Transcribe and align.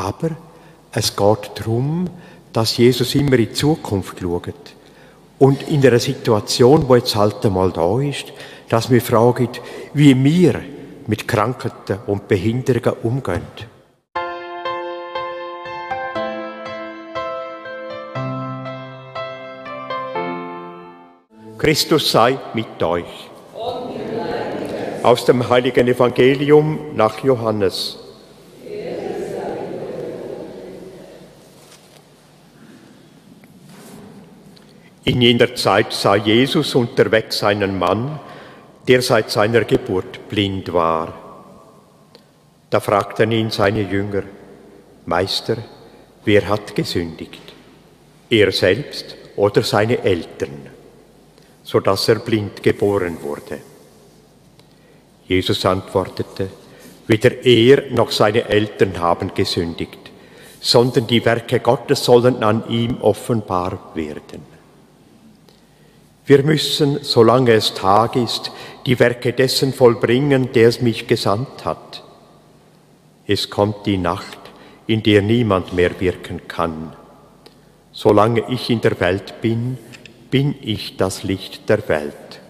Aber 0.00 0.30
es 0.92 1.14
geht 1.14 1.50
darum, 1.56 2.08
dass 2.54 2.78
Jesus 2.78 3.14
immer 3.14 3.32
in 3.32 3.48
die 3.48 3.52
Zukunft 3.52 4.18
schaut. 4.18 4.54
Und 5.38 5.68
in 5.68 5.86
einer 5.86 5.98
Situation, 5.98 6.88
wo 6.88 6.96
jetzt 6.96 7.14
halt 7.16 7.44
einmal 7.44 7.70
da 7.70 8.00
ist, 8.00 8.32
dass 8.70 8.90
wir 8.90 9.02
fragen, 9.02 9.50
wie 9.92 10.24
wir 10.24 10.62
mit 11.06 11.28
Krankheiten 11.28 11.98
und 12.06 12.28
Behinderungen 12.28 12.98
umgehen. 13.02 13.42
Christus 21.58 22.10
sei 22.10 22.38
mit 22.54 22.82
euch. 22.82 23.28
Aus 25.02 25.26
dem 25.26 25.46
heiligen 25.46 25.88
Evangelium 25.88 26.78
nach 26.94 27.22
Johannes. 27.22 28.09
In 35.10 35.20
jener 35.20 35.54
Zeit 35.56 35.92
sah 35.92 36.14
Jesus 36.14 36.74
unterwegs 36.74 37.42
einen 37.42 37.76
Mann, 37.78 38.20
der 38.86 39.02
seit 39.02 39.30
seiner 39.30 39.64
Geburt 39.64 40.28
blind 40.28 40.72
war. 40.72 41.12
Da 42.70 42.78
fragten 42.78 43.32
ihn 43.32 43.50
seine 43.50 43.82
Jünger, 43.82 44.22
Meister, 45.06 45.56
wer 46.24 46.48
hat 46.48 46.76
gesündigt? 46.76 47.42
Er 48.30 48.52
selbst 48.52 49.16
oder 49.34 49.64
seine 49.64 49.98
Eltern? 50.04 50.70
so 51.70 51.78
dass 51.78 52.08
er 52.08 52.16
blind 52.16 52.62
geboren 52.64 53.16
wurde. 53.22 53.58
Jesus 55.28 55.64
antwortete, 55.64 56.48
weder 57.06 57.44
er 57.44 57.90
noch 57.90 58.10
seine 58.10 58.48
Eltern 58.48 58.98
haben 58.98 59.32
gesündigt, 59.34 60.10
sondern 60.60 61.06
die 61.06 61.24
Werke 61.24 61.60
Gottes 61.60 62.04
sollen 62.04 62.42
an 62.42 62.68
ihm 62.68 63.00
offenbar 63.02 63.92
werden. 63.94 64.49
Wir 66.30 66.44
müssen, 66.44 67.00
solange 67.02 67.54
es 67.54 67.74
Tag 67.74 68.14
ist, 68.14 68.52
die 68.86 69.00
Werke 69.00 69.32
dessen 69.32 69.72
vollbringen, 69.72 70.52
der 70.52 70.68
es 70.68 70.80
mich 70.80 71.08
gesandt 71.08 71.64
hat. 71.64 72.04
Es 73.26 73.50
kommt 73.50 73.84
die 73.84 73.98
Nacht, 73.98 74.38
in 74.86 75.02
der 75.02 75.22
niemand 75.22 75.72
mehr 75.72 75.98
wirken 75.98 76.46
kann. 76.46 76.92
Solange 77.90 78.48
ich 78.48 78.70
in 78.70 78.80
der 78.80 79.00
Welt 79.00 79.40
bin, 79.40 79.76
bin 80.30 80.54
ich 80.62 80.96
das 80.96 81.24
Licht 81.24 81.68
der 81.68 81.88
Welt. 81.88 82.40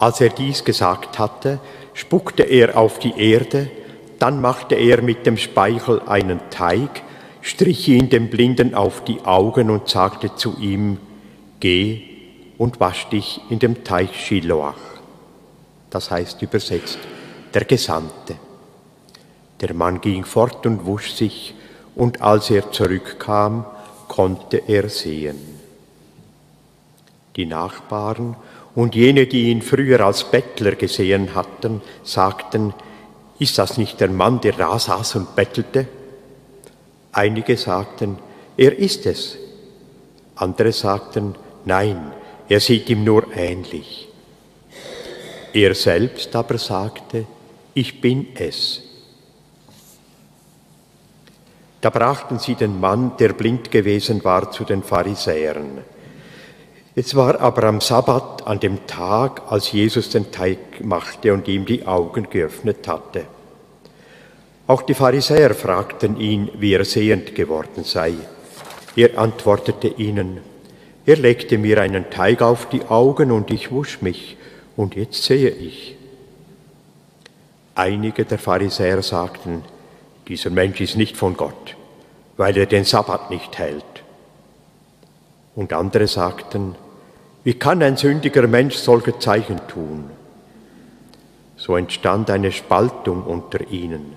Als 0.00 0.20
er 0.20 0.30
dies 0.30 0.64
gesagt 0.64 1.20
hatte, 1.20 1.60
spuckte 1.94 2.42
er 2.42 2.76
auf 2.76 2.98
die 2.98 3.16
Erde, 3.16 3.70
dann 4.18 4.40
machte 4.40 4.74
er 4.74 5.02
mit 5.02 5.24
dem 5.24 5.36
Speichel 5.36 6.02
einen 6.08 6.40
Teig, 6.50 7.04
strich 7.42 7.86
ihn 7.86 8.10
dem 8.10 8.28
Blinden 8.28 8.74
auf 8.74 9.04
die 9.04 9.20
Augen 9.20 9.70
und 9.70 9.88
sagte 9.88 10.34
zu 10.34 10.56
ihm, 10.58 10.98
Geh 11.60 12.02
und 12.56 12.80
wasch 12.80 13.08
dich 13.10 13.40
in 13.50 13.58
dem 13.58 13.84
Teich 13.84 14.16
Shiloach. 14.16 14.74
Das 15.90 16.10
heißt 16.10 16.40
übersetzt, 16.40 16.98
der 17.52 17.64
Gesandte. 17.64 18.36
Der 19.60 19.74
Mann 19.74 20.00
ging 20.00 20.24
fort 20.24 20.64
und 20.66 20.86
wusch 20.86 21.12
sich, 21.12 21.54
und 21.94 22.22
als 22.22 22.50
er 22.50 22.72
zurückkam, 22.72 23.66
konnte 24.08 24.62
er 24.66 24.88
sehen. 24.88 25.38
Die 27.36 27.46
Nachbarn 27.46 28.36
und 28.74 28.94
jene, 28.94 29.26
die 29.26 29.50
ihn 29.50 29.60
früher 29.60 30.00
als 30.00 30.24
Bettler 30.24 30.76
gesehen 30.76 31.34
hatten, 31.34 31.82
sagten, 32.02 32.72
ist 33.38 33.58
das 33.58 33.76
nicht 33.76 34.00
der 34.00 34.10
Mann, 34.10 34.40
der 34.40 34.52
da 34.52 34.78
saß 34.78 35.16
und 35.16 35.36
bettelte? 35.36 35.86
Einige 37.12 37.56
sagten, 37.56 38.18
er 38.56 38.78
ist 38.78 39.06
es. 39.06 39.36
Andere 40.36 40.72
sagten, 40.72 41.34
nein, 41.64 42.12
er 42.48 42.60
sieht 42.60 42.88
ihm 42.88 43.04
nur 43.04 43.34
ähnlich. 43.34 44.08
Er 45.52 45.74
selbst 45.74 46.34
aber 46.36 46.58
sagte, 46.58 47.26
ich 47.74 48.00
bin 48.00 48.28
es. 48.34 48.82
Da 51.80 51.90
brachten 51.90 52.38
sie 52.38 52.54
den 52.54 52.78
Mann, 52.78 53.12
der 53.18 53.32
blind 53.32 53.70
gewesen 53.70 54.22
war, 54.22 54.50
zu 54.50 54.64
den 54.64 54.82
Pharisäern. 54.82 55.78
Es 56.94 57.14
war 57.14 57.40
aber 57.40 57.64
am 57.64 57.80
Sabbat, 57.80 58.46
an 58.46 58.60
dem 58.60 58.86
Tag, 58.86 59.42
als 59.48 59.72
Jesus 59.72 60.10
den 60.10 60.30
Teig 60.30 60.84
machte 60.84 61.32
und 61.32 61.48
ihm 61.48 61.64
die 61.64 61.86
Augen 61.86 62.28
geöffnet 62.28 62.86
hatte. 62.86 63.24
Auch 64.66 64.82
die 64.82 64.94
Pharisäer 64.94 65.54
fragten 65.54 66.18
ihn, 66.20 66.50
wie 66.58 66.74
er 66.74 66.84
sehend 66.84 67.34
geworden 67.34 67.84
sei. 67.84 68.14
Er 68.94 69.18
antwortete 69.18 69.88
ihnen, 69.88 70.49
er 71.06 71.16
legte 71.16 71.58
mir 71.58 71.80
einen 71.80 72.10
Teig 72.10 72.42
auf 72.42 72.68
die 72.68 72.84
Augen 72.84 73.30
und 73.30 73.50
ich 73.50 73.70
wusch 73.70 74.02
mich, 74.02 74.36
und 74.76 74.94
jetzt 74.96 75.24
sehe 75.24 75.50
ich. 75.50 75.96
Einige 77.74 78.24
der 78.24 78.38
Pharisäer 78.38 79.02
sagten, 79.02 79.62
dieser 80.28 80.50
Mensch 80.50 80.80
ist 80.80 80.96
nicht 80.96 81.16
von 81.16 81.36
Gott, 81.36 81.76
weil 82.36 82.56
er 82.56 82.66
den 82.66 82.84
Sabbat 82.84 83.30
nicht 83.30 83.58
hält. 83.58 83.84
Und 85.56 85.72
andere 85.72 86.06
sagten, 86.06 86.76
wie 87.42 87.54
kann 87.54 87.82
ein 87.82 87.96
sündiger 87.96 88.46
Mensch 88.46 88.76
solche 88.76 89.18
Zeichen 89.18 89.60
tun? 89.66 90.10
So 91.56 91.76
entstand 91.76 92.30
eine 92.30 92.52
Spaltung 92.52 93.24
unter 93.24 93.70
ihnen. 93.70 94.14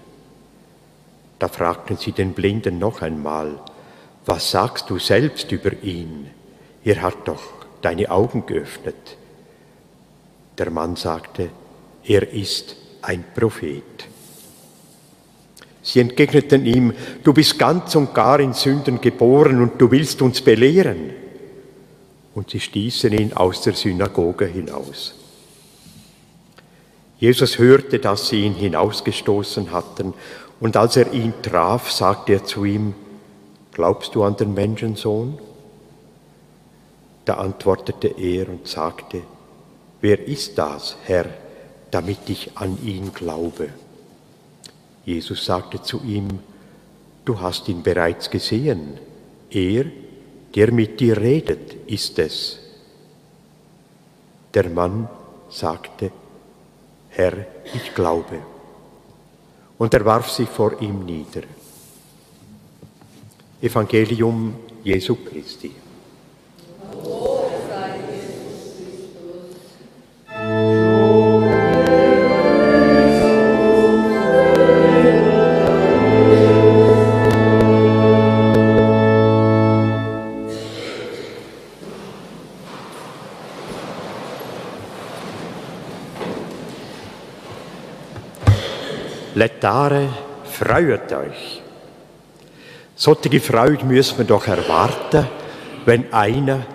Da 1.39 1.47
fragten 1.47 1.97
sie 1.97 2.11
den 2.11 2.33
Blinden 2.33 2.79
noch 2.79 3.01
einmal, 3.01 3.59
was 4.25 4.51
sagst 4.51 4.89
du 4.89 4.99
selbst 4.99 5.51
über 5.51 5.71
ihn? 5.83 6.29
Er 6.83 7.01
hat 7.01 7.27
doch 7.27 7.41
deine 7.81 8.09
Augen 8.11 8.45
geöffnet. 8.45 9.17
Der 10.57 10.69
Mann 10.69 10.95
sagte, 10.95 11.49
er 12.03 12.31
ist 12.31 12.75
ein 13.01 13.23
Prophet. 13.35 13.83
Sie 15.81 15.99
entgegneten 15.99 16.65
ihm, 16.65 16.93
du 17.23 17.33
bist 17.33 17.59
ganz 17.59 17.95
und 17.95 18.13
gar 18.13 18.39
in 18.39 18.53
Sünden 18.53 19.01
geboren 19.01 19.61
und 19.61 19.81
du 19.81 19.91
willst 19.91 20.21
uns 20.21 20.41
belehren 20.41 21.11
und 22.35 22.49
sie 22.49 22.59
stießen 22.59 23.11
ihn 23.13 23.33
aus 23.33 23.61
der 23.61 23.73
Synagoge 23.73 24.45
hinaus. 24.45 25.13
Jesus 27.19 27.57
hörte, 27.57 27.99
dass 27.99 28.29
sie 28.29 28.43
ihn 28.43 28.53
hinausgestoßen 28.53 29.71
hatten, 29.71 30.13
und 30.59 30.77
als 30.77 30.95
er 30.95 31.11
ihn 31.13 31.33
traf, 31.41 31.91
sagte 31.91 32.33
er 32.33 32.43
zu 32.45 32.65
ihm, 32.65 32.95
Glaubst 33.71 34.13
du 34.13 34.23
an 34.23 34.37
den 34.37 34.53
Menschensohn? 34.53 35.39
Da 37.25 37.35
antwortete 37.35 38.07
er 38.07 38.49
und 38.49 38.67
sagte, 38.67 39.21
Wer 40.01 40.27
ist 40.27 40.57
das, 40.57 40.97
Herr, 41.05 41.25
damit 41.89 42.29
ich 42.29 42.57
an 42.57 42.77
ihn 42.83 43.13
glaube? 43.13 43.69
Jesus 45.05 45.45
sagte 45.45 45.81
zu 45.81 46.01
ihm, 46.03 46.39
Du 47.23 47.39
hast 47.39 47.69
ihn 47.69 47.83
bereits 47.83 48.29
gesehen, 48.29 48.99
er, 49.49 49.85
der 50.55 50.71
mit 50.73 50.99
dir 50.99 51.17
redet, 51.17 51.73
ist 51.87 52.19
es. 52.19 52.59
Der 54.53 54.69
Mann 54.69 55.07
sagte, 55.49 56.11
Herr, 57.09 57.45
ich 57.73 57.95
glaube. 57.95 58.39
Und 59.77 59.93
er 59.93 60.03
warf 60.03 60.29
sich 60.29 60.49
vor 60.49 60.81
ihm 60.81 61.05
nieder. 61.05 61.43
Evangelium 63.61 64.55
Jesu 64.83 65.15
Christi. 65.15 65.71
Letare, 89.93 90.09
freut 90.43 91.13
euch. 91.13 91.61
Solche 92.95 93.39
Freude 93.39 93.85
müssen 93.85 94.17
wir 94.19 94.25
doch 94.25 94.47
erwarten, 94.47 95.27
wenn 95.85 96.11
einer, 96.13 96.65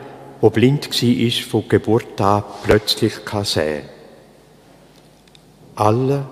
der 0.42 0.50
blind 0.50 0.88
war, 0.90 1.44
von 1.48 1.68
Geburt 1.68 2.20
an 2.20 2.44
plötzlich 2.64 3.24
kann 3.24 3.44
sehen 3.44 3.84
Alle, 5.76 6.26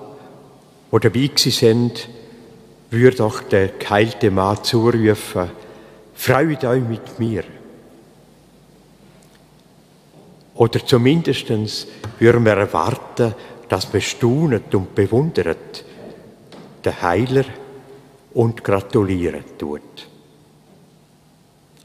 die 0.93 1.01
dabei 1.01 1.31
sind, 1.37 2.09
würde 2.91 3.17
doch 3.17 3.43
der 3.43 3.69
geheilte 3.69 4.31
Mann 4.31 4.63
zurufen, 4.63 5.51
freut 6.15 6.65
euch 6.65 6.83
mit 6.83 7.19
mir. 7.19 7.45
Oder 10.55 10.85
zumindest 10.85 11.49
würden 12.19 12.45
wir 12.45 12.53
erwarten, 12.53 13.35
dass 13.69 13.93
man 13.93 14.03
staunet 14.03 14.75
und 14.75 14.95
bewundert, 14.95 15.85
der 16.87 17.03
Heiler, 17.03 17.45
und 18.37 18.63
gratulieren 18.63 19.45
tut. 19.57 19.81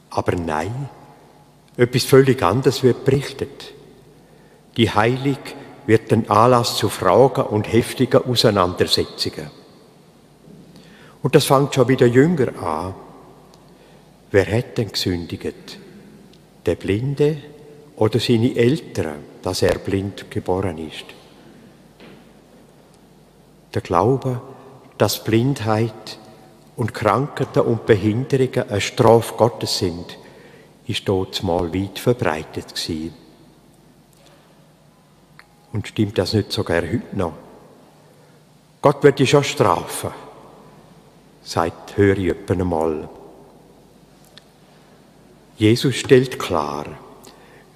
Aber 0.09 0.33
nein, 0.35 0.89
etwas 1.77 2.03
völlig 2.03 2.43
anderes 2.43 2.83
wird 2.83 3.05
berichtet. 3.05 3.73
Die 4.75 4.89
Heilig 4.89 5.37
wird 5.85 6.11
ein 6.11 6.29
Anlass 6.29 6.75
zu 6.75 6.89
Fragen 6.89 7.43
und 7.43 7.71
heftigen 7.71 8.25
Auseinandersetzungen. 8.25 9.49
Und 11.23 11.35
das 11.35 11.45
fängt 11.45 11.73
schon 11.73 11.87
wieder 11.87 12.05
jünger 12.05 12.61
an. 12.61 12.95
Wer 14.31 14.57
hat 14.57 14.77
denn 14.77 14.91
gesündigt? 14.91 15.79
Der 16.65 16.75
Blinde 16.75 17.37
oder 17.95 18.19
seine 18.19 18.57
Eltern, 18.57 19.23
dass 19.41 19.61
er 19.61 19.79
blind 19.79 20.29
geboren 20.29 20.77
ist? 20.77 21.05
Der 23.73 23.81
Glaube, 23.81 24.41
dass 25.01 25.23
Blindheit 25.23 26.19
und 26.75 26.93
Krankheiten 26.93 27.61
und 27.61 27.87
Behinderungen 27.87 28.69
eine 28.69 28.79
Strafe 28.79 29.33
Gottes 29.33 29.79
sind, 29.79 30.15
ist 30.85 31.09
dort 31.09 31.41
mal 31.41 31.73
weit 31.73 31.97
verbreitet 31.97 32.75
gewesen. 32.75 33.11
Und 35.73 35.87
stimmt 35.87 36.19
das 36.19 36.33
nicht 36.33 36.51
sogar 36.51 36.83
heute 36.83 37.15
noch? 37.15 37.33
Gott 38.83 39.01
wird 39.01 39.17
dich 39.17 39.31
schon 39.31 39.43
strafen, 39.43 40.11
sagt, 41.41 41.97
höre 41.97 42.19
ich 42.19 42.35
einmal. 42.47 43.09
Jesus 45.57 45.95
stellt 45.95 46.37
klar, 46.37 46.85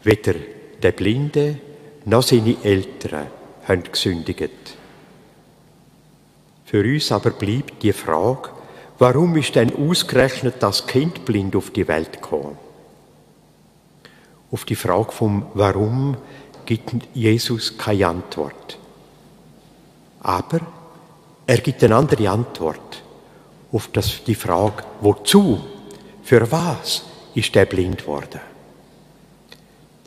weder 0.03 0.35
der 0.83 0.91
Blinde 0.91 1.57
noch 2.05 2.21
seine 2.21 2.55
Eltern 2.63 3.25
haben 3.67 3.81
gesündigt. 3.81 4.75
Für 6.65 6.83
uns 6.83 7.11
aber 7.11 7.29
bleibt 7.29 7.83
die 7.83 7.93
Frage, 7.93 8.49
warum 8.97 9.37
ist 9.37 9.55
denn 9.55 9.73
ausgerechnet 9.75 10.55
das 10.59 10.87
Kind 10.87 11.23
blind 11.23 11.55
auf 11.55 11.69
die 11.69 11.87
Welt 11.87 12.13
gekommen? 12.13 12.57
Auf 14.51 14.65
die 14.65 14.75
Frage 14.75 15.11
vom 15.11 15.45
Warum 15.53 16.17
gibt 16.65 16.91
Jesus 17.13 17.77
keine 17.77 18.07
Antwort. 18.07 18.77
Aber 20.21 20.59
er 21.45 21.57
gibt 21.59 21.83
eine 21.83 21.95
andere 21.95 22.29
Antwort 22.29 23.03
auf 23.71 23.89
das, 23.93 24.23
die 24.23 24.35
Frage, 24.35 24.83
wozu, 25.01 25.61
für 26.23 26.51
was 26.51 27.03
ist 27.35 27.55
er 27.55 27.65
blind 27.65 28.07
worden? 28.07 28.41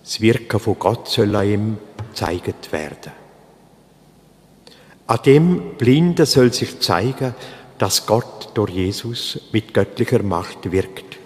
Das 0.02 0.20
Wirken 0.20 0.58
von 0.58 0.78
Gott 0.78 1.08
soll 1.08 1.34
ihm 1.44 1.78
gezeigt 2.10 2.72
werden. 2.72 3.12
An 5.08 5.20
dem 5.24 5.76
Blinden 5.78 6.26
soll 6.26 6.52
sich 6.52 6.80
zeigen, 6.80 7.34
dass 7.78 8.04
Gott 8.04 8.50
durch 8.52 8.70
Jesus 8.70 9.40
mit 9.52 9.72
göttlicher 9.72 10.22
Macht 10.22 10.70
wirkt. 10.70 11.16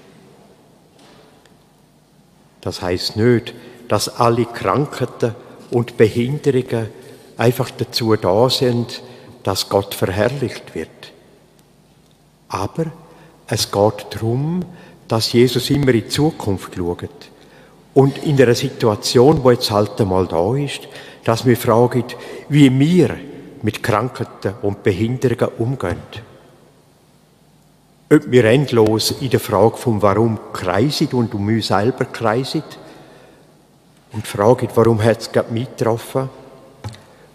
Das 2.61 2.81
heißt 2.81 3.17
nicht, 3.17 3.55
dass 3.88 4.20
alle 4.20 4.44
Krankheiten 4.44 5.34
und 5.73 5.96
Behinderungen 5.96 6.90
einfach 7.37 7.73
dazu 7.76 8.14
da 8.14 8.49
sind, 8.49 9.02
dass 9.43 9.69
Gott 9.69 9.96
verherrlicht 9.96 10.76
wird. 10.76 11.12
Aber 12.49 12.87
es 13.49 13.73
geht 13.73 14.06
darum, 14.11 14.64
dass 15.08 15.32
Jesus 15.32 15.70
immer 15.70 15.88
in 15.88 16.05
die 16.05 16.08
Zukunft 16.08 16.76
schaut. 16.76 17.08
Und 17.94 18.19
in 18.19 18.40
einer 18.40 18.55
Situation, 18.55 19.43
wo 19.43 19.50
jetzt 19.50 19.73
halt 19.73 20.00
einmal 20.00 20.29
da 20.29 20.55
ist, 20.55 20.87
dass 21.25 21.44
wir 21.44 21.56
fragen, 21.56 22.05
wie 22.49 22.79
wir 22.79 23.19
mit 23.62 23.82
Krankheiten 23.82 24.55
und 24.62 24.82
Behinderungen 24.82 25.55
umgehen. 25.59 25.99
Ob 28.12 28.31
wir 28.31 28.44
endlos 28.44 29.12
in 29.20 29.31
der 29.31 29.41
Frage 29.41 29.76
vom 29.76 30.03
Warum 30.03 30.38
kreisen 30.53 31.09
und 31.12 31.35
um 31.35 31.47
uns 31.47 31.69
selber 31.69 32.05
kreisen 32.05 32.62
und 34.12 34.26
fragen, 34.26 34.69
warum 34.75 35.03
hat 35.03 35.23
es 35.23 35.32
gerade 35.32 35.53
mich 35.53 35.69
getroffen? 35.76 36.29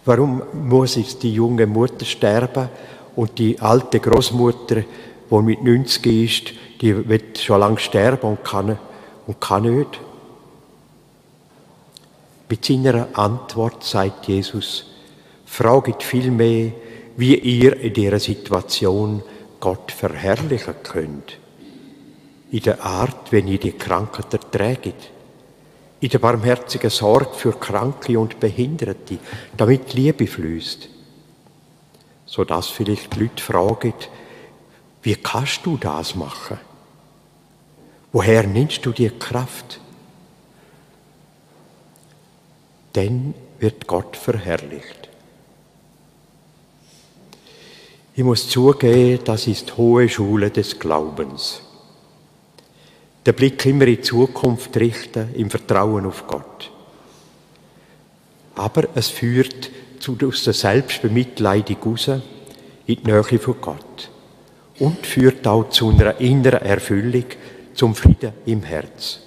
Warum 0.06 0.44
muss 0.54 0.96
jetzt 0.96 1.24
die 1.24 1.34
junge 1.34 1.66
Mutter 1.66 2.06
sterben 2.06 2.70
und 3.16 3.40
die 3.40 3.60
alte 3.60 4.00
Großmutter, 4.00 4.84
die 5.32 5.42
mit 5.42 5.64
90 5.64 6.06
ist, 6.06 6.54
die 6.82 7.10
wird 7.10 7.40
schon 7.40 7.60
lange 7.60 7.80
sterben 7.80 8.28
und 8.28 8.44
kann, 8.44 8.78
und 9.26 9.42
kann 9.42 9.64
nicht? 9.64 10.00
Mit 12.50 12.64
seiner 12.64 13.08
Antwort 13.14 13.84
sagt 13.84 14.28
Jesus, 14.28 14.87
Fraget 15.48 16.04
vielmehr, 16.04 16.72
wie 17.16 17.36
ihr 17.36 17.80
in 17.80 17.94
dieser 17.94 18.20
Situation 18.20 19.24
Gott 19.60 19.92
verherrlichen 19.92 20.76
könnt. 20.84 21.40
In 22.52 22.62
der 22.62 22.84
Art, 22.84 23.32
wenn 23.32 23.48
ihr 23.48 23.58
die 23.58 23.72
Krankheit 23.72 24.32
erträgt. 24.32 25.12
In 26.00 26.10
der 26.10 26.20
barmherzigen 26.20 26.92
Sorge 26.92 27.34
für 27.34 27.54
Kranke 27.54 28.20
und 28.20 28.40
Behinderte, 28.40 29.18
damit 29.56 29.94
Liebe 29.94 30.28
fließt. 30.28 30.90
Sodass 32.28 32.68
vielleicht 32.68 33.16
die 33.16 33.22
Leute 33.22 33.44
fragen, 33.44 33.94
wie 35.02 35.16
kannst 35.16 35.66
du 35.66 35.78
das 35.78 36.14
machen? 36.14 36.60
Woher 38.12 38.44
nimmst 38.44 38.86
du 38.86 38.92
die 38.92 39.10
Kraft? 39.10 39.80
Dann 42.94 43.34
wird 43.60 43.88
Gott 43.88 44.16
verherrlicht. 44.16 45.10
Ich 48.18 48.24
muss 48.24 48.50
zugeben, 48.50 49.24
das 49.26 49.46
ist 49.46 49.78
hohe 49.78 50.10
Schule 50.10 50.50
des 50.50 50.80
Glaubens. 50.80 51.62
Der 53.24 53.34
Blick 53.34 53.64
immer 53.68 53.86
in 53.86 53.98
die 53.98 54.02
Zukunft 54.02 54.76
richten, 54.76 55.36
im 55.36 55.52
Vertrauen 55.52 56.04
auf 56.08 56.26
Gott. 56.26 56.72
Aber 58.56 58.88
es 58.96 59.10
führt 59.10 59.70
zu, 60.00 60.18
aus 60.26 60.46
der 60.46 60.54
Selbstbemitleidung 60.54 61.78
raus 61.86 62.08
in 62.08 62.24
die 62.88 63.04
Nähe 63.04 63.24
von 63.24 63.62
Gott. 63.62 64.10
Und 64.80 65.06
führt 65.06 65.46
auch 65.46 65.70
zu 65.70 65.92
einer 65.92 66.20
inneren 66.20 66.64
Erfüllung, 66.64 67.26
zum 67.76 67.94
Frieden 67.94 68.34
im 68.48 68.64
Herz. 68.64 69.20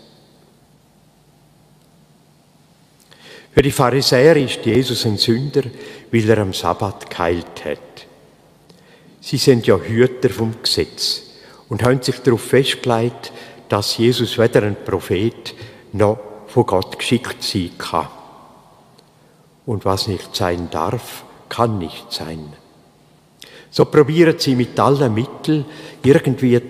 Für 3.53 3.63
die 3.63 3.71
Pharisäer 3.71 4.37
ist 4.37 4.67
Jesus 4.67 5.07
ein 5.07 5.17
Sünder, 5.17 5.63
weil 6.11 6.29
er 6.29 6.39
am 6.39 6.53
Sabbat 6.53 7.09
geheilt 7.09 7.65
hat. 7.65 8.10
Sie 9.21 9.37
sind 9.37 9.67
ja 9.67 9.77
Hüter 9.77 10.31
vom 10.31 10.55
Gesetz 10.63 11.23
und 11.69 11.83
haben 11.83 12.03
sich 12.03 12.19
darauf 12.21 12.43
festgelegt, 12.43 13.33
dass 13.69 13.97
Jesus 13.97 14.39
weder 14.39 14.63
ein 14.63 14.77
Prophet 14.85 15.55
noch 15.93 16.19
von 16.47 16.67
Gott 16.67 16.99
geschickt 16.99 17.43
sein 17.43 17.71
kann. 17.79 18.09
Und 19.67 19.85
was 19.85 20.09
nicht 20.09 20.35
sein 20.35 20.69
darf, 20.71 21.25
kann 21.49 21.79
nicht 21.79 22.13
sein. 22.13 22.53
So 23.71 23.85
probieren 23.85 24.39
sie 24.39 24.57
mit 24.57 24.79
allen 24.81 25.15
Mitteln 25.15 25.65
irgendwie 26.03 26.61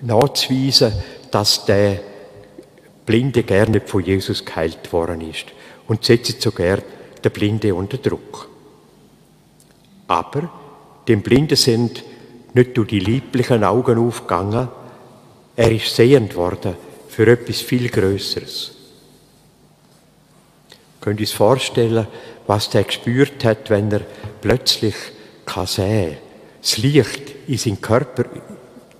nachzuweisen, 0.00 0.92
dass 1.30 1.64
der 1.66 2.00
Blinde 3.06 3.42
gerne 3.44 3.80
von 3.80 4.04
Jesus 4.04 4.44
geheilt 4.44 4.92
worden 4.92 5.20
ist 5.20 5.46
und 5.86 6.04
setzen 6.04 6.40
sogar 6.40 6.78
den 7.22 7.32
Blinde 7.32 7.74
unter 7.74 7.98
Druck. 7.98 8.48
Aber 10.08 10.50
dem 11.08 11.22
Blinden 11.22 11.56
sind 11.56 12.04
nicht 12.54 12.76
durch 12.76 12.88
die 12.88 13.00
lieblichen 13.00 13.64
Augen 13.64 13.98
aufgegangen, 13.98 14.68
er 15.56 15.72
ist 15.72 15.94
sehend 15.94 16.36
worden 16.36 16.76
für 17.08 17.26
etwas 17.26 17.60
viel 17.60 17.88
Größeres. 17.88 18.72
Könnt 21.00 21.20
ihr 21.20 21.26
euch 21.26 21.34
vorstellen, 21.34 22.06
was 22.46 22.70
der 22.70 22.84
gespürt 22.84 23.44
hat, 23.44 23.70
wenn 23.70 23.90
er 23.90 24.02
plötzlich 24.40 24.94
kann 25.44 25.66
sehen, 25.66 26.16
das 26.60 26.78
Licht 26.78 27.34
in 27.48 27.58
seinen 27.58 27.80
Körper 27.80 28.24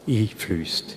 einfließt. 0.07 0.97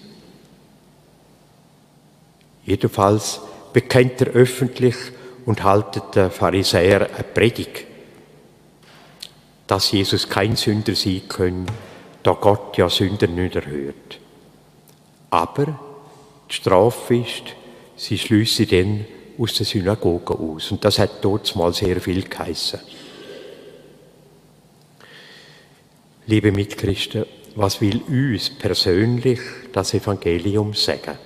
Jedenfalls 2.65 3.39
bekennt 3.71 4.21
er 4.21 4.27
öffentlich 4.29 4.95
und 5.45 5.63
haltet 5.63 6.15
der 6.15 6.31
Pharisäer 6.31 7.07
eine 7.13 7.23
Predigt 7.23 7.85
dass 9.67 9.91
Jesus 9.91 10.29
kein 10.29 10.55
Sünder 10.55 10.95
sein 10.95 11.23
kann, 11.27 11.65
da 12.23 12.33
Gott 12.33 12.77
ja 12.77 12.89
Sünder 12.89 13.27
nicht 13.27 13.55
erhört. 13.55 14.19
Aber 15.29 15.79
die 16.49 16.53
Strafe 16.53 17.17
ist, 17.17 17.43
sie 17.95 18.17
schliessen 18.17 18.67
dann 18.67 19.05
aus 19.37 19.53
der 19.55 19.65
Synagoge 19.65 20.33
aus. 20.33 20.71
Und 20.71 20.83
das 20.85 20.99
hat 20.99 21.23
dort 21.23 21.55
mal 21.55 21.73
sehr 21.73 21.99
viel 21.99 22.23
geheissen. 22.23 22.79
Liebe 26.27 26.51
Mitchristen, 26.51 27.25
was 27.55 27.81
will 27.81 28.01
uns 28.07 28.49
persönlich 28.49 29.39
das 29.71 29.93
Evangelium 29.93 30.73
sagen? 30.73 31.17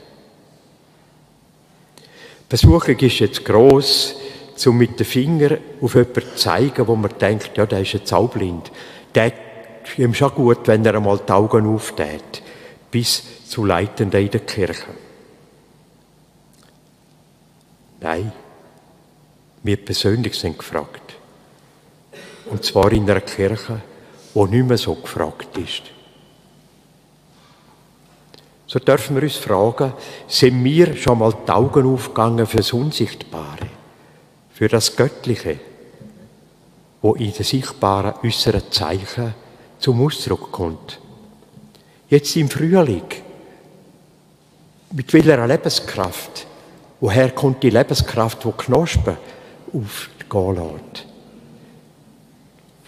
Die 1.97 2.57
Versuchung 2.57 2.97
ist 2.97 3.19
jetzt 3.19 3.45
gross, 3.45 4.15
um 4.67 4.77
mit 4.77 4.99
dem 4.99 5.05
Finger 5.05 5.57
auf 5.81 5.95
jemanden 5.95 6.21
zu 6.21 6.35
zeigen, 6.35 6.87
wo 6.87 6.95
man 6.95 7.11
denkt, 7.19 7.51
ja, 7.55 7.65
der 7.65 7.81
ist 7.81 7.93
jetzt 7.93 8.13
auch 8.13 8.29
blind. 8.29 8.71
Der 9.15 9.31
ihm 9.97 10.13
schon 10.13 10.33
gut, 10.33 10.67
wenn 10.67 10.85
er 10.85 10.95
einmal 10.95 11.19
die 11.19 11.31
Augen 11.31 11.73
auftät, 11.73 12.43
bis 12.91 13.47
zu 13.47 13.65
Leitenden 13.65 14.21
in 14.21 14.31
der 14.31 14.41
Kirche. 14.41 14.87
Nein, 18.01 18.31
wir 19.63 19.77
persönlich 19.77 20.35
sind 20.35 20.57
gefragt. 20.57 21.15
Und 22.49 22.63
zwar 22.63 22.91
in 22.91 23.09
einer 23.09 23.21
Kirche, 23.21 23.81
wo 24.33 24.45
nicht 24.45 24.65
mehr 24.65 24.77
so 24.77 24.95
gefragt 24.95 25.57
ist. 25.57 25.83
So 28.67 28.79
dürfen 28.79 29.15
wir 29.15 29.23
uns 29.23 29.35
fragen, 29.35 29.93
sind 30.27 30.61
mir 30.61 30.95
schon 30.95 31.17
mal 31.17 31.33
die 31.45 31.51
Augen 31.51 31.91
aufgegangen 31.91 32.45
für 32.45 32.57
das 32.57 32.71
Unsichtbare, 32.71 33.67
für 34.59 34.67
das 34.67 34.93
Göttliche, 34.97 35.57
wo 37.01 37.13
in 37.13 37.31
den 37.31 37.45
sichtbaren 37.45 38.15
äußeren 38.21 38.69
Zeichen 38.69 39.33
zum 39.79 40.05
Ausdruck 40.05 40.51
kommt. 40.51 40.99
Jetzt 42.09 42.35
im 42.35 42.49
Frühling, 42.49 43.05
mit 44.91 45.13
welcher 45.13 45.47
Lebenskraft, 45.47 46.45
woher 46.99 47.31
kommt 47.31 47.63
die 47.63 47.69
Lebenskraft, 47.69 48.45
wo 48.45 48.51
Knospen 48.51 49.15
aufgehen 49.67 50.55
lässt? 50.55 51.05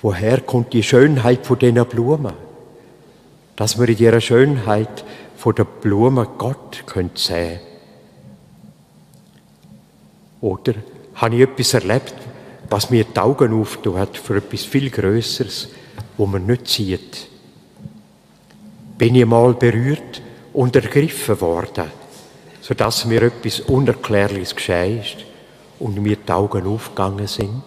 Woher 0.01 0.41
kommt 0.41 0.73
die 0.73 0.83
Schönheit 0.83 1.45
von 1.45 1.57
diesen 1.57 1.85
Blumen? 1.85 2.33
Dass 3.55 3.79
wir 3.79 3.87
in 3.87 3.95
dieser 3.95 4.19
Schönheit 4.19 5.05
von 5.37 5.55
der 5.55 5.63
Blumen 5.63 6.27
Gott 6.37 6.83
sehen 6.85 7.11
können. 7.15 7.59
Oder 10.41 10.73
habe 11.21 11.35
ich 11.35 11.41
etwas 11.41 11.75
erlebt, 11.75 12.15
was 12.67 12.89
mir 12.89 13.03
die 13.03 13.19
Augen 13.19 13.53
auftut 13.53 14.17
für 14.17 14.37
etwas 14.37 14.63
viel 14.63 14.89
Größeres, 14.89 15.69
wo 16.17 16.25
man 16.25 16.47
nicht 16.47 16.67
sieht? 16.67 17.27
Bin 18.97 19.13
ich 19.13 19.25
mal 19.25 19.53
berührt 19.53 20.21
und 20.51 20.75
ergriffen 20.75 21.39
worden, 21.39 21.91
sodass 22.61 23.05
mir 23.05 23.21
etwas 23.21 23.59
Unerklärliches 23.59 24.55
geschehen 24.55 25.01
ist 25.01 25.17
und 25.79 26.01
mir 26.01 26.15
die 26.15 26.31
Augen 26.31 26.65
aufgegangen 26.65 27.27
sind? 27.27 27.63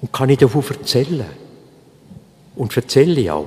Und 0.00 0.12
kann 0.12 0.28
ich 0.28 0.38
davon 0.38 0.64
erzählen? 0.68 1.26
Und 2.56 2.76
erzähle 2.76 3.20
ich 3.20 3.30
auch. 3.30 3.46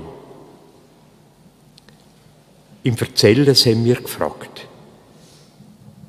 Im 2.83 2.95
Erzählen 2.95 3.53
sind 3.53 3.83
wir 3.83 3.95
gefragt. 3.95 4.65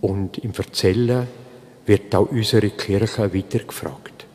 Und 0.01 0.39
im 0.39 0.53
Erzählen 0.57 1.27
wird 1.87 2.15
auch 2.15 2.31
unsere 2.31 2.71
Kirche 2.71 3.33
wieder 3.33 3.61
gefragt. 3.61 4.27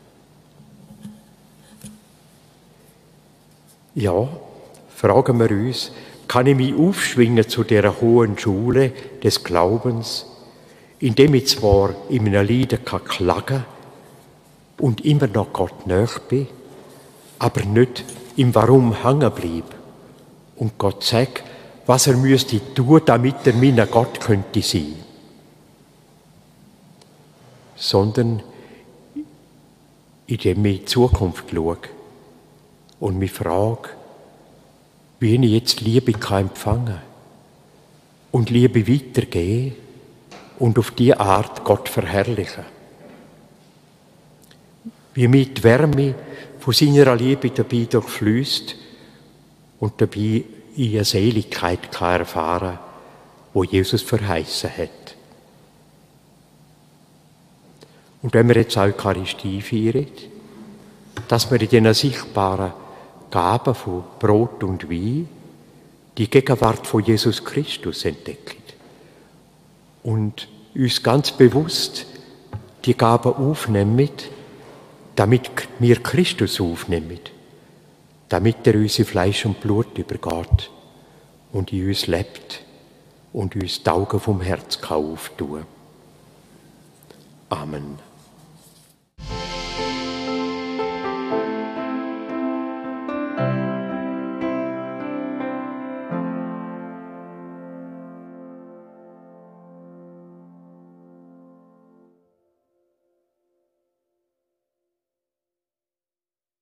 Ja, 3.94 4.28
fragen 4.96 5.38
wir 5.38 5.50
uns, 5.50 5.92
kann 6.26 6.46
ich 6.46 6.56
mich 6.56 6.74
aufschwingen 6.74 7.46
zu 7.46 7.62
der 7.62 8.00
hohen 8.00 8.38
Schule 8.38 8.92
des 9.22 9.44
Glaubens, 9.44 10.24
indem 10.98 11.34
ich 11.34 11.48
zwar 11.48 11.94
in 12.08 12.26
einem 12.26 12.46
Lied 12.46 12.86
kann 12.86 13.04
klagen 13.04 13.64
und 14.78 15.04
immer 15.04 15.26
noch 15.26 15.52
Gott 15.52 15.86
näher 15.86 16.08
bin, 16.28 16.46
aber 17.38 17.64
nicht 17.64 18.04
im 18.36 18.54
Warum 18.54 19.02
hängen 19.02 19.30
bleib 19.34 19.64
und 20.56 20.78
Gott 20.78 21.04
sagt, 21.04 21.44
was 21.84 22.06
er 22.06 22.16
müsste 22.16 22.60
tun, 22.74 23.02
damit 23.04 23.46
er 23.46 23.54
mein 23.54 23.76
Gott 23.90 24.20
könnte 24.20 24.62
sein. 24.62 25.01
Sondern 27.82 28.40
indem 29.14 29.24
ich 30.26 30.46
in 30.46 30.62
die 30.62 30.84
Zukunft 30.84 31.50
schaue 31.50 31.78
und 33.00 33.18
mich 33.18 33.32
frage, 33.32 33.88
wie 35.18 35.34
ich 35.34 35.50
jetzt 35.50 35.80
Liebe 35.80 36.12
kann 36.12 36.42
empfangen 36.42 37.00
und 38.30 38.50
Liebe 38.50 38.86
weitergehen 38.86 39.74
und 40.60 40.78
auf 40.78 40.92
die 40.92 41.12
Art 41.12 41.64
Gott 41.64 41.88
verherrlichen 41.88 42.64
wie 45.14 45.28
mit 45.28 45.58
die 45.58 45.64
Wärme 45.64 46.14
von 46.60 46.72
seiner 46.72 47.16
Liebe 47.16 47.50
dabei 47.50 47.86
durchfließt 47.90 48.76
und 49.80 50.00
dabei 50.00 50.44
in 50.76 50.92
eine 50.92 51.04
Seligkeit 51.04 51.90
kann 51.90 52.20
erfahren 52.20 52.78
wo 53.52 53.64
Jesus 53.64 54.00
verheißen 54.00 54.70
hat. 54.70 55.16
Und 58.22 58.34
wenn 58.34 58.48
wir 58.48 58.56
jetzt 58.56 58.76
Eucharistie 58.76 59.60
feiern, 59.60 60.06
dass 61.28 61.50
wir 61.50 61.60
in 61.60 61.68
diesen 61.68 61.94
sichtbaren 61.94 62.72
Gaben 63.30 63.74
von 63.74 64.04
Brot 64.18 64.62
und 64.62 64.88
Wein 64.88 65.28
die 66.16 66.28
Gegenwart 66.28 66.86
von 66.86 67.02
Jesus 67.02 67.44
Christus 67.44 68.04
entdecken 68.04 68.62
und 70.02 70.48
uns 70.74 71.02
ganz 71.02 71.32
bewusst 71.32 72.06
die 72.84 72.96
Gaben 72.96 73.32
aufnehmen, 73.32 74.10
damit 75.16 75.50
wir 75.78 76.02
Christus 76.02 76.60
aufnehmen, 76.60 77.20
damit 78.28 78.66
er 78.66 78.74
unser 78.74 79.04
Fleisch 79.04 79.44
und 79.46 79.60
Blut 79.60 79.96
übergeht 79.98 80.70
und 81.52 81.72
in 81.72 81.88
uns 81.88 82.06
lebt 82.06 82.62
und 83.32 83.54
uns 83.56 83.82
die 83.82 83.90
Augen 83.90 84.20
vom 84.20 84.40
Herz 84.40 84.80
kann 84.80 85.04
auftun. 85.12 85.64
Amen. 87.48 88.11